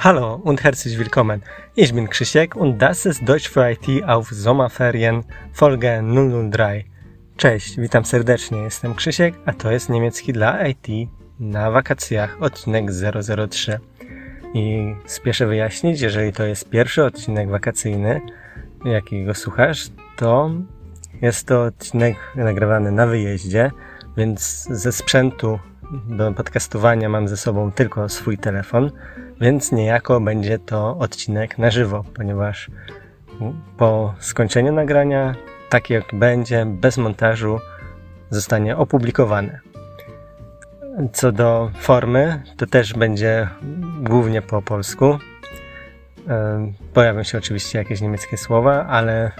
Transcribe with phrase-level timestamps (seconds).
[0.00, 1.42] Hallo und herzlich willkommen.
[1.74, 6.00] Ich bin Krzysiek und das ist Deutsch für IT auf Sommerferien Folge
[6.52, 6.84] 003.
[7.36, 8.58] Cześć, witam serdecznie.
[8.58, 10.86] Jestem Krzysiek, a to jest niemiecki dla IT
[11.40, 12.84] na wakacjach odcinek
[13.50, 13.80] 003.
[14.54, 18.20] I spieszę wyjaśnić, jeżeli to jest pierwszy odcinek wakacyjny,
[18.84, 20.50] jakiego słuchasz, to
[21.22, 23.70] jest to odcinek nagrywany na wyjeździe,
[24.16, 25.58] więc ze sprzętu
[26.08, 28.90] do podcastowania mam ze sobą tylko swój telefon,
[29.40, 32.70] więc niejako będzie to odcinek na żywo, ponieważ
[33.76, 35.34] po skończeniu nagrania,
[35.68, 37.58] tak jak będzie, bez montażu,
[38.30, 39.60] zostanie opublikowane.
[41.12, 43.48] Co do formy, to też będzie
[44.00, 45.18] głównie po polsku.
[46.94, 49.32] Pojawią się oczywiście jakieś niemieckie słowa, ale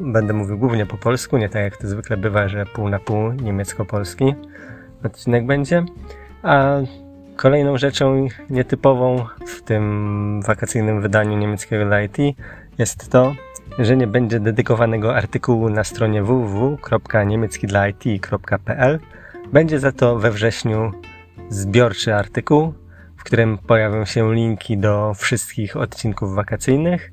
[0.00, 3.32] będę mówił głównie po polsku, nie tak jak to zwykle bywa, że pół na pół
[3.32, 4.34] niemiecko-polski
[5.04, 5.84] odcinek będzie.
[6.42, 6.76] A
[7.36, 12.16] kolejną rzeczą nietypową w tym wakacyjnym wydaniu niemieckiego dla IT
[12.78, 13.34] jest to,
[13.78, 19.00] że nie będzie dedykowanego artykułu na stronie www.niemieckidlait.pl.
[19.52, 20.92] Będzie za to we wrześniu
[21.48, 22.74] zbiorczy artykuł,
[23.16, 27.10] w którym pojawią się linki do wszystkich odcinków wakacyjnych.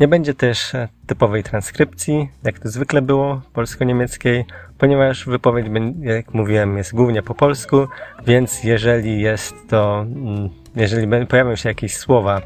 [0.00, 0.72] Nie będzie też
[1.06, 4.44] typowej transkrypcji, jak to zwykle było, polsko-niemieckiej,
[4.78, 5.66] ponieważ wypowiedź,
[6.00, 7.88] jak mówiłem, jest głównie po polsku,
[8.26, 12.42] więc jeżeli jest to, mm, jeżeli pojawią się jakieś słowa,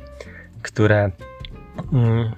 [0.62, 1.10] które
[1.92, 2.30] mm,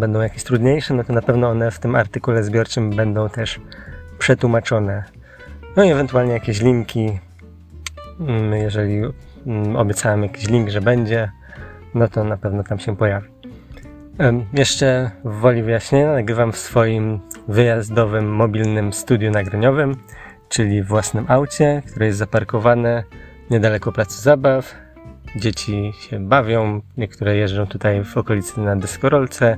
[0.00, 3.60] będą jakieś trudniejsze, no to na pewno one w tym artykule zbiorczym będą też
[4.18, 5.04] przetłumaczone.
[5.76, 7.18] No i ewentualnie jakieś linki,
[8.20, 9.02] mm, jeżeli
[9.76, 11.30] obiecałem jakiś link, że będzie,
[11.94, 13.39] no to na pewno tam się pojawi.
[14.52, 19.96] Jeszcze woli wyjaśnienia nagrywam w swoim wyjazdowym mobilnym studiu nagraniowym,
[20.48, 23.04] czyli własnym aucie, które jest zaparkowane
[23.50, 24.74] niedaleko placu zabaw.
[25.36, 29.56] Dzieci się bawią, niektóre jeżdżą tutaj w okolicy na deskorolce,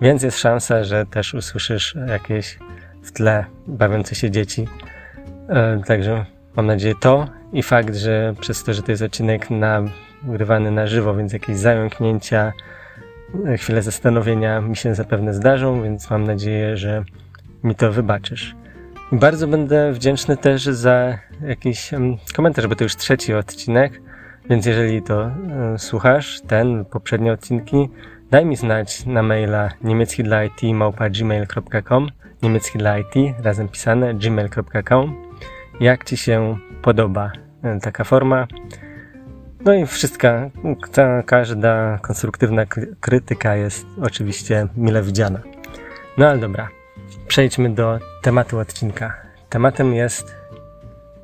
[0.00, 2.58] więc jest szansa, że też usłyszysz jakieś
[3.02, 4.68] w tle bawiące się dzieci.
[5.86, 6.26] Także
[6.56, 11.14] mam nadzieję to i fakt, że przez to, że to jest odcinek nagrywany na żywo,
[11.14, 12.52] więc jakieś zająknięcia,
[13.58, 17.04] chwile zastanowienia mi się zapewne zdarzą, więc mam nadzieję, że
[17.64, 18.54] mi to wybaczysz.
[19.12, 21.90] Bardzo będę wdzięczny też za jakiś
[22.36, 24.00] komentarz, bo to już trzeci odcinek,
[24.50, 27.88] więc jeżeli to e, słuchasz, ten, poprzednie odcinki,
[28.30, 30.60] daj mi znać na maila niemiecki dla IT
[31.10, 32.08] gmail.com
[32.42, 35.14] niemiecki dla IT, razem pisane, gmail.com
[35.80, 38.46] jak Ci się podoba e, taka forma.
[39.64, 40.50] No i wszystka,
[40.92, 42.62] ta, każda konstruktywna
[43.00, 45.40] krytyka jest oczywiście mile widziana.
[46.18, 46.68] No ale dobra,
[47.28, 49.14] przejdźmy do tematu odcinka.
[49.48, 50.34] Tematem jest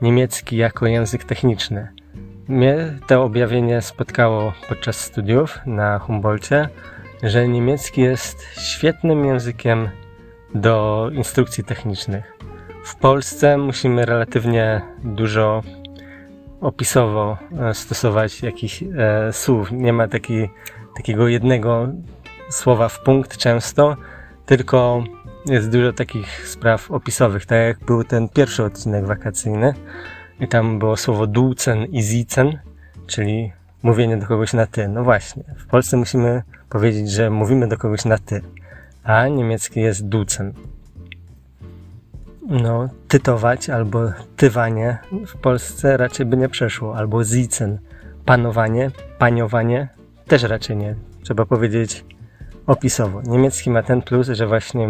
[0.02, 1.88] niemiecki jako język techniczny.
[2.48, 6.68] Mnie to objawienie spotkało podczas studiów na Humboldcie,
[7.22, 9.88] że niemiecki jest świetnym językiem
[10.54, 12.38] do instrukcji technicznych.
[12.84, 15.62] W Polsce musimy relatywnie dużo
[16.60, 19.72] opisowo e, stosować jakichś e, słów.
[19.72, 20.48] Nie ma taki,
[20.96, 21.88] takiego jednego
[22.50, 23.96] słowa w punkt często,
[24.46, 25.04] tylko
[25.46, 29.74] jest dużo takich spraw opisowych, tak jak był ten pierwszy odcinek wakacyjny
[30.40, 32.58] i tam było słowo ducen i zicen,
[33.06, 34.88] czyli mówienie do kogoś na ty.
[34.88, 38.42] No właśnie, w Polsce musimy powiedzieć, że mówimy do kogoś na ty,
[39.04, 40.52] a niemiecki jest ducen
[42.50, 47.78] no, tytować albo tywanie w Polsce raczej by nie przeszło, albo zicen,
[48.24, 49.88] panowanie, paniowanie
[50.26, 50.94] też raczej nie.
[51.22, 52.04] Trzeba powiedzieć
[52.66, 53.22] opisowo.
[53.22, 54.88] Niemiecki ma ten plus, że właśnie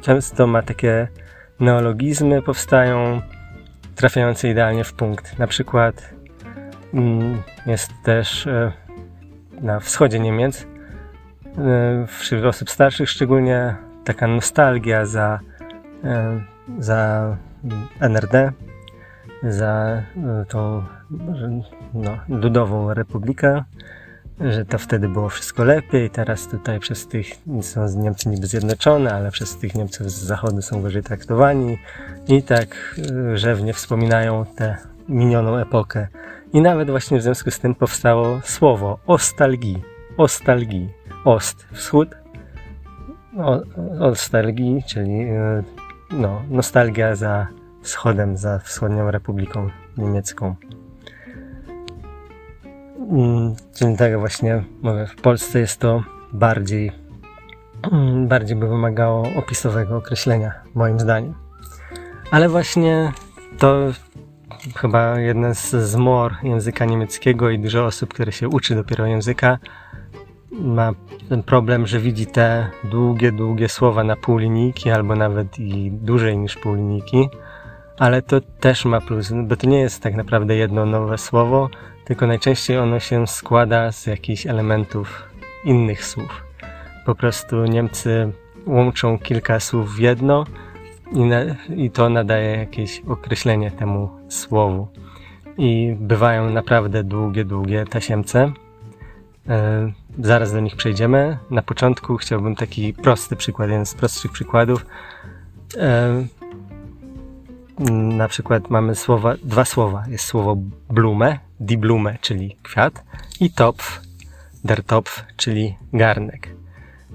[0.00, 1.08] często ma takie
[1.60, 3.22] neologizmy powstają
[3.94, 5.38] trafiające idealnie w punkt.
[5.38, 6.14] Na przykład
[6.94, 8.72] mm, jest też e,
[9.60, 10.66] na wschodzie Niemiec
[11.58, 15.40] e, wśród osób starszych szczególnie taka nostalgia za
[16.04, 16.40] e,
[16.78, 17.36] za
[18.00, 18.52] NRD,
[19.42, 20.82] za e, tą
[21.94, 23.64] no, ludową republikę,
[24.40, 27.26] że to wtedy było wszystko lepiej, teraz tutaj przez tych
[27.62, 31.78] są Niemcy niby zjednoczone, ale przez tych Niemców z zachodu są gorzej traktowani
[32.28, 33.00] i tak
[33.32, 34.76] e, rzewnie wspominają tę
[35.08, 36.08] minioną epokę.
[36.52, 39.82] I nawet właśnie w związku z tym powstało słowo ostalgii.
[40.16, 40.88] Ostalgii.
[41.24, 42.08] Ost, wschód.
[43.36, 43.60] O,
[44.00, 45.62] ostalgii, czyli e,
[46.10, 47.46] no, nostalgia za
[47.82, 50.54] wschodem, za wschodnią Republiką Niemiecką.
[53.10, 56.02] Mm, czyli tak właśnie mówię, w Polsce jest to
[56.32, 56.92] bardziej,
[57.92, 61.34] mm, bardziej by wymagało opisowego określenia, moim zdaniem.
[62.30, 63.12] Ale właśnie
[63.58, 63.92] to
[64.76, 69.58] chyba jeden z zmor języka niemieckiego i dużo osób, które się uczy dopiero języka,
[70.52, 70.92] ma
[71.28, 76.38] ten problem, że widzi te długie, długie słowa na pół linijki albo nawet i dłużej
[76.38, 77.28] niż pół linijki,
[77.98, 81.68] ale to też ma plus, bo to nie jest tak naprawdę jedno nowe słowo,
[82.04, 85.28] tylko najczęściej ono się składa z jakichś elementów
[85.64, 86.44] innych słów.
[87.06, 88.32] Po prostu Niemcy
[88.66, 90.44] łączą kilka słów w jedno
[91.12, 91.40] i, na,
[91.76, 94.88] i to nadaje jakieś określenie temu słowu.
[95.58, 98.52] I bywają naprawdę długie, długie tasiemce.
[99.48, 101.38] E, zaraz do nich przejdziemy.
[101.50, 104.86] Na początku chciałbym taki prosty przykład, jeden z prostszych przykładów.
[105.76, 106.24] E,
[107.90, 110.04] na przykład mamy słowa, dwa słowa.
[110.08, 110.56] Jest słowo
[110.90, 113.04] blume, die Blume, czyli kwiat,
[113.40, 114.00] i topf,
[114.64, 116.48] der Topf, czyli garnek.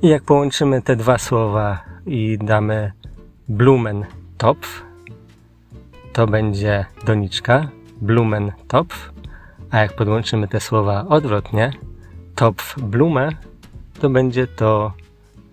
[0.02, 2.92] I jak połączymy te dwa słowa i damy
[3.48, 4.84] Blumentopf,
[6.14, 7.68] to będzie doniczka,
[8.02, 9.12] Blumentopf,
[9.72, 11.72] a jak podłączymy te słowa odwrotnie,
[12.36, 13.30] Topf Blume,
[14.00, 14.94] to będzie to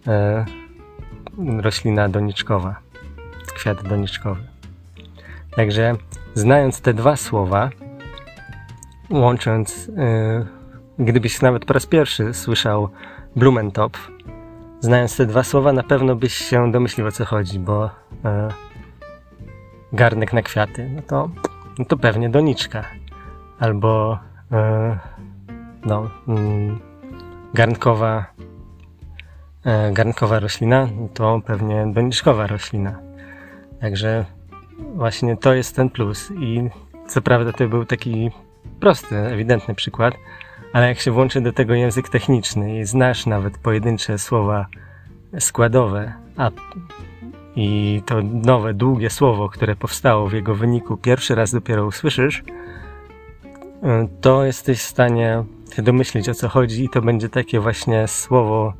[0.07, 0.45] e,
[1.59, 2.81] roślina doniczkowa,
[3.55, 4.43] kwiat doniczkowy.
[5.57, 5.95] Także
[6.35, 7.71] znając te dwa słowa,
[9.11, 10.47] łącząc, e,
[10.99, 12.89] gdybyś nawet po raz pierwszy słyszał
[13.37, 14.11] Blumentopf,
[14.81, 17.91] znając te dwa słowa, na pewno byś się domyślił o co chodzi, bo
[18.25, 18.49] e,
[19.93, 21.31] garnek na kwiaty, no to,
[21.79, 22.85] no to pewnie doniczka.
[23.59, 24.19] Albo
[24.53, 24.99] e,
[25.85, 26.79] no, mm,
[27.55, 28.27] garnkowa,
[29.65, 33.01] e, garnkowa roślina, to pewnie doniczkowa roślina.
[33.81, 34.25] Także
[34.95, 36.31] właśnie to jest ten plus.
[36.41, 36.71] I
[37.09, 38.31] co prawda to był taki
[38.81, 40.15] prosty, ewidentny przykład,
[40.73, 44.67] ale jak się włączy do tego język techniczny i znasz nawet pojedyncze słowa
[45.39, 46.51] składowe, a
[47.57, 52.45] i to nowe, długie słowo, które powstało w jego wyniku, pierwszy raz dopiero usłyszysz,
[54.21, 55.45] to jesteś w stanie
[55.79, 58.75] domyślić o co chodzi i to będzie takie właśnie słowo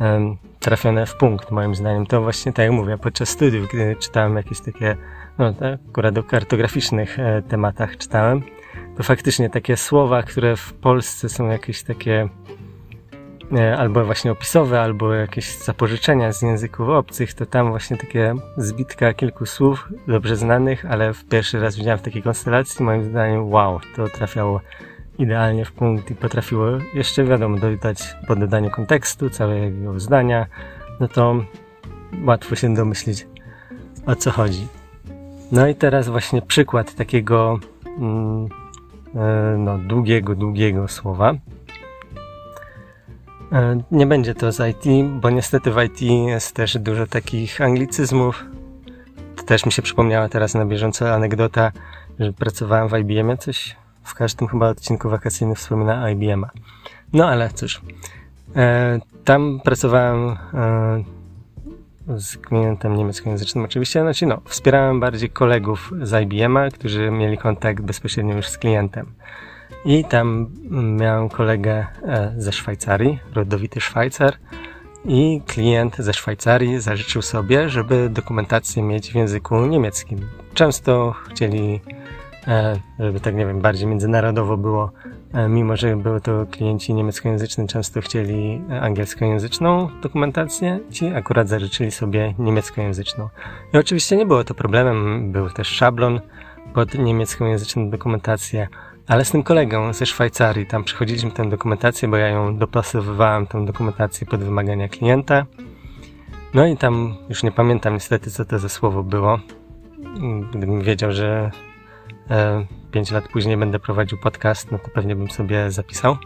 [0.00, 2.06] um, trafione w punkt, moim zdaniem.
[2.06, 4.96] To właśnie tak jak mówię, podczas studiów, gdy czytałem jakieś takie,
[5.38, 8.42] no tak, akurat o kartograficznych e, tematach czytałem,
[8.96, 12.28] to faktycznie takie słowa, które w Polsce są jakieś takie
[13.52, 19.14] e, albo właśnie opisowe, albo jakieś zapożyczenia z języków obcych, to tam właśnie takie zbitka
[19.14, 23.80] kilku słów dobrze znanych, ale w pierwszy raz widziałem w takiej konstelacji, moim zdaniem, wow,
[23.96, 24.60] to trafiało
[25.18, 30.46] idealnie w punkt i potrafiło jeszcze, wiadomo, dodać po dodaniu kontekstu całego zdania,
[31.00, 31.44] no to
[32.24, 33.26] łatwo się domyślić
[34.06, 34.66] o co chodzi.
[35.52, 37.58] No i teraz właśnie przykład takiego
[37.98, 38.48] mm,
[39.14, 41.34] E, no, długiego, długiego słowa.
[43.52, 48.44] E, nie będzie to z IT, bo niestety w IT jest też dużo takich anglicyzmów.
[49.36, 51.72] To też mi się przypomniała teraz na bieżąco anegdota,
[52.18, 53.76] że pracowałem w IBM-ie, coś
[54.08, 56.50] w każdym chyba odcinku wakacyjnym wspomina IBM-a.
[57.12, 57.80] No ale cóż,
[58.56, 60.36] e, tam pracowałem
[62.16, 68.36] z klientem niemieckojęzycznym oczywiście, znaczy no, wspierałem bardziej kolegów z IBM-a, którzy mieli kontakt bezpośrednio
[68.36, 69.06] już z klientem.
[69.84, 74.34] I tam miałem kolegę e, ze Szwajcarii, rodowity Szwajcar,
[75.04, 80.18] i klient ze Szwajcarii zażyczył sobie, żeby dokumentację mieć w języku niemieckim.
[80.54, 81.97] Często chcieli, e,
[82.98, 84.92] żeby tak nie wiem, bardziej międzynarodowo było,
[85.32, 92.34] E, mimo że były to klienci niemieckojęzyczni, często chcieli angielskojęzyczną dokumentację, ci akurat zażyczyli sobie
[92.38, 93.28] niemieckojęzyczną.
[93.74, 96.20] I oczywiście nie było to problemem, był też szablon
[96.74, 98.68] pod niemieckojęzyczną dokumentację,
[99.06, 103.64] ale z tym kolegą ze Szwajcarii, tam przychodziliśmy tę dokumentację, bo ja ją dopasowywałem, tę
[103.64, 105.46] dokumentację pod wymagania klienta.
[106.54, 109.38] No i tam już nie pamiętam niestety, co to za słowo było.
[110.50, 111.77] Gdybym wiedział, że e,
[112.90, 116.16] 5 lat później będę prowadził podcast, no to pewnie bym sobie zapisał.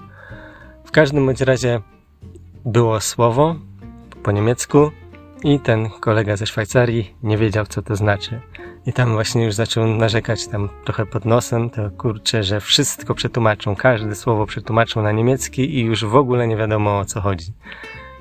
[0.85, 1.81] W każdym bądź razie
[2.65, 3.57] było słowo
[4.23, 4.91] po niemiecku
[5.45, 8.41] i ten kolega ze Szwajcarii nie wiedział, co to znaczy.
[8.87, 13.77] I tam właśnie już zaczął narzekać tam trochę pod nosem, to kurczę, że wszystko przetłumaczą,
[13.77, 17.53] każde słowo przetłumaczą na niemiecki i już w ogóle nie wiadomo o co chodzi.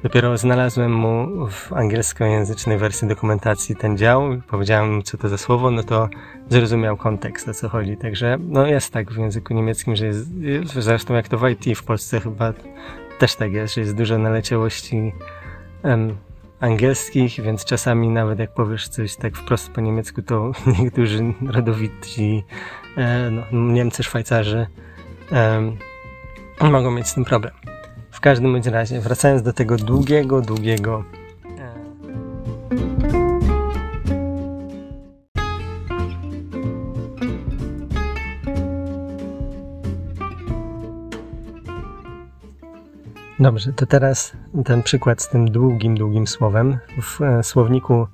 [0.04, 5.72] Dopiero znalazłem mu w angielskojęzycznej wersji dokumentacji ten dział, powiedziałem mu, co to za słowo,
[5.72, 6.10] no to
[6.50, 7.98] zrozumiał kontekst, o co chodzi.
[7.98, 10.30] Także no jest tak w języku niemieckim, że jest,
[10.64, 12.54] zresztą jak to w IT w Polsce chyba
[13.20, 15.14] też tak jest, że jest dużo naleciałości
[15.84, 16.18] um,
[16.60, 22.44] angielskich, więc czasami nawet jak powiesz coś tak wprost po niemiecku, to niektórzy rodowici
[22.98, 24.68] e, no, Niemcy, Szwajcarzy
[26.62, 27.71] mogą mieć z tym problem.
[28.22, 31.04] W każdym bądź razie, wracając do tego długiego, długiego
[43.40, 44.34] Dobrze, to teraz
[44.66, 46.78] ten przykład z tym długim, długim słowem.
[47.02, 48.08] W e, słowniku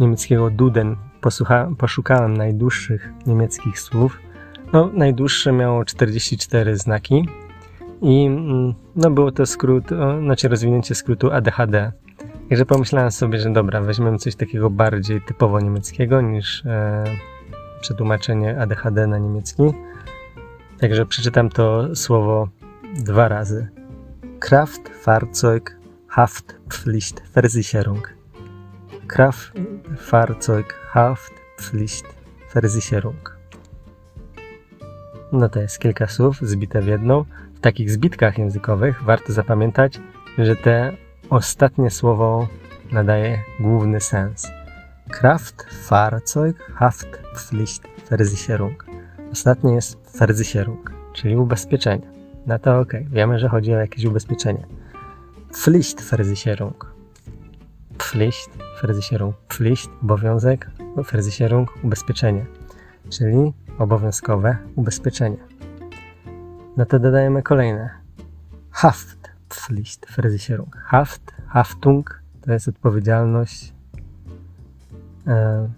[0.00, 4.18] niemieckiego Duden posłucha, poszukałem najdłuższych niemieckich słów.
[4.72, 7.28] No, najdłuższe miało 44 znaki
[8.02, 9.84] i mm, no, było to skrót,
[10.22, 11.92] znaczy rozwinięcie skrótu ADHD.
[12.48, 17.04] Także pomyślałem sobie, że dobra, weźmiemy coś takiego bardziej typowo niemieckiego niż e,
[17.80, 19.62] przetłumaczenie ADHD na niemiecki.
[20.80, 22.48] Także przeczytam to słowo
[22.94, 23.68] dwa razy.
[24.40, 25.76] Kraftfahrzeug
[26.08, 28.14] Haftpflichtversicherung.
[29.06, 33.38] Kraftfahrzeug Haftpflichtversicherung.
[35.32, 37.24] No to jest kilka słów zbite w jedną.
[37.64, 40.00] Takich zbitkach językowych warto zapamiętać,
[40.38, 40.92] że te
[41.30, 42.48] ostatnie słowo
[42.92, 44.50] nadaje główny sens.
[45.10, 48.86] Kraftfahrzeug Haftpflichtversicherung.
[49.32, 52.06] Ostatnie jest Versicherung, czyli ubezpieczenie.
[52.46, 54.66] No to ok, wiemy, że chodzi o jakieś ubezpieczenie.
[55.52, 56.94] Pflichtversicherung.
[57.98, 59.36] Pflichtversicherung.
[59.48, 60.70] Pflicht, obowiązek,
[61.12, 62.46] Versicherung, ubezpieczenie,
[63.10, 65.53] czyli obowiązkowe ubezpieczenie.
[66.76, 67.90] No to dodajemy kolejne.
[68.70, 70.76] Haftpflichtversicherung.
[70.76, 73.72] Haft, Haftung to jest odpowiedzialność.
[75.26, 75.68] E,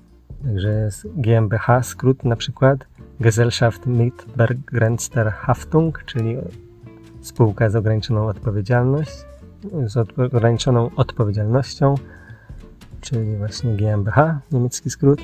[0.45, 2.87] także jest GmbH, skrót na przykład
[3.21, 6.37] Gesellschaft mit begrenzter Haftung, czyli
[7.21, 9.25] spółka z ograniczoną odpowiedzialność,
[9.87, 11.95] z ograniczoną odpowiedzialnością,
[13.01, 15.21] czyli właśnie GmbH, niemiecki skrót,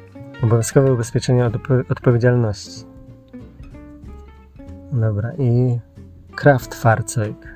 [0.43, 1.53] Obowiązkowe ubezpieczenie od
[1.89, 2.85] odpowiedzialności.
[4.91, 5.79] Dobra, i
[6.35, 7.47] Kraftfahrzeug.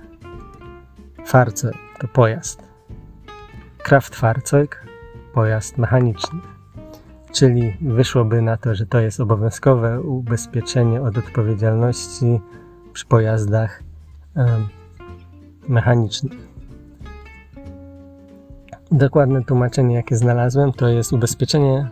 [1.25, 2.63] Fahrzeug to pojazd.
[3.77, 4.86] Kraftfahrzeug,
[5.34, 6.39] pojazd mechaniczny.
[7.32, 12.41] Czyli wyszłoby na to, że to jest obowiązkowe ubezpieczenie od odpowiedzialności
[12.93, 13.84] przy pojazdach
[14.36, 14.67] um,
[15.67, 16.52] mechanicznych.
[18.93, 21.89] Dokładne tłumaczenie, jakie znalazłem, to jest ubezpieczenie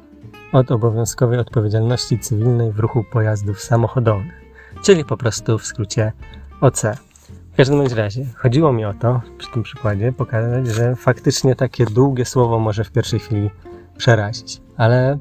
[0.53, 4.41] od obowiązkowej odpowiedzialności cywilnej w ruchu pojazdów samochodowych,
[4.83, 6.11] czyli po prostu w skrócie
[6.61, 6.81] OC.
[7.53, 12.25] W każdym razie chodziło mi o to, przy tym przykładzie, pokazać, że faktycznie takie długie
[12.25, 13.49] słowo może w pierwszej chwili
[13.97, 15.17] przerazić, ale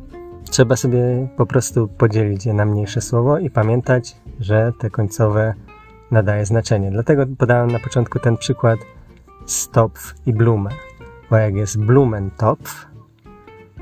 [0.51, 5.55] trzeba sobie po prostu podzielić je na mniejsze słowo i pamiętać, że te końcowe
[6.11, 6.91] nadaje znaczenie.
[6.91, 8.79] Dlatego podałem na początku ten przykład
[9.47, 10.71] Stopf i Blume,
[11.31, 12.87] bo jak jest Blumentopf,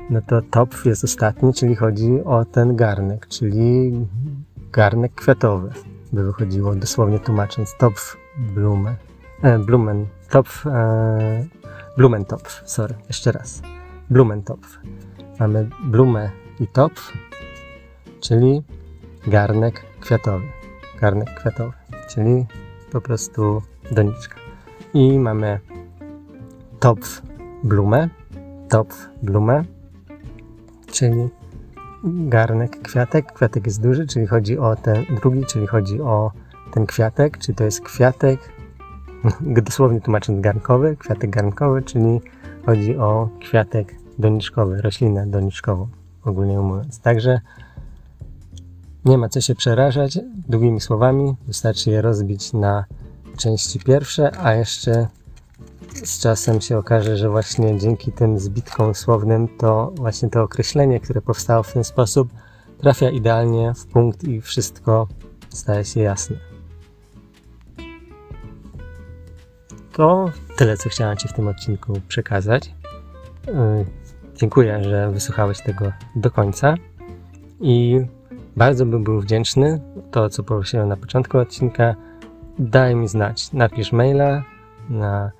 [0.09, 3.91] no to topf jest ostatni, czyli chodzi o ten garnek, czyli
[4.71, 5.69] garnek kwiatowy
[6.13, 7.75] by wychodziło, dosłownie tłumacząc.
[7.77, 8.95] Topf Blume,
[9.41, 11.45] e, Blumentopf, e,
[11.97, 13.61] Blumentopf, sorry, jeszcze raz.
[14.09, 14.79] Blumentopf.
[15.39, 16.29] Mamy blumę
[16.59, 17.13] i topf,
[18.21, 18.63] czyli
[19.27, 20.45] garnek kwiatowy.
[21.01, 21.73] Garnek kwiatowy,
[22.09, 22.45] czyli
[22.91, 24.35] po prostu doniczka.
[24.93, 25.59] I mamy
[26.79, 27.28] topf
[27.63, 28.09] blumę,
[28.69, 29.63] topf blumę,
[30.91, 31.29] czyli
[32.03, 33.33] garnek kwiatek.
[33.33, 36.31] Kwiatek jest duży, czyli chodzi o ten drugi, czyli chodzi o
[36.73, 38.39] ten kwiatek, czy to jest kwiatek,
[39.65, 42.21] dosłownie tłumacząc garnkowy, kwiatek garnkowy, czyli
[42.65, 45.87] chodzi o kwiatek doniczkowy, roślinę doniczkową,
[46.23, 46.99] ogólnie mówiąc.
[46.99, 47.41] Także
[49.05, 52.85] nie ma co się przerażać długimi słowami, wystarczy je rozbić na
[53.37, 55.07] części pierwsze, a jeszcze
[56.03, 61.21] z czasem się okaże, że właśnie dzięki tym zbitkom słownym to właśnie to określenie, które
[61.21, 62.29] powstało w ten sposób,
[62.77, 65.07] trafia idealnie w punkt i wszystko
[65.49, 66.37] staje się jasne.
[69.93, 72.73] To tyle, co chciałem Ci w tym odcinku przekazać.
[73.47, 73.53] Yy,
[74.35, 76.75] dziękuję, że wysłuchałeś tego do końca
[77.61, 77.99] i
[78.57, 81.95] bardzo bym był wdzięczny, to co powiedziałem na początku odcinka,
[82.59, 84.43] daj mi znać, napisz maila
[84.89, 85.31] na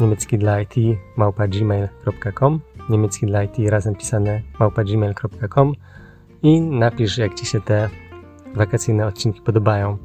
[0.00, 0.74] niemiecki dla IT
[1.16, 5.72] małpa gmail.com niemiecki dla IT razem pisane małpa gmail.com
[6.42, 7.88] i napisz jak Ci się te
[8.54, 9.98] wakacyjne odcinki podobają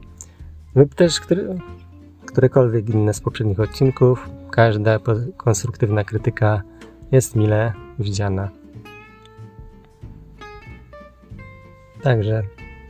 [0.75, 1.55] lub też które,
[2.25, 4.29] którekolwiek inne z poprzednich odcinków.
[4.51, 4.99] Każda
[5.37, 6.61] konstruktywna krytyka
[7.11, 8.49] jest mile widziana.
[12.01, 12.43] Także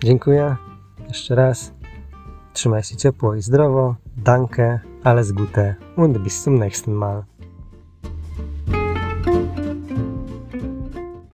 [0.03, 0.55] dziękuję
[1.07, 1.73] jeszcze raz.
[2.53, 3.95] Trzymaj się ciepło i zdrowo.
[4.17, 7.25] Danke, alles Gute und bis zum nächsten Mal.